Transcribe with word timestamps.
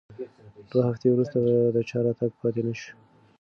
دوه 0.69 0.83
هفتې 0.89 1.07
وروسته 1.11 1.37
د 1.75 1.77
چا 1.89 1.97
راتګ 2.05 2.31
پاتې 2.41 2.61
نه 2.67 2.73
شو. 2.81 2.91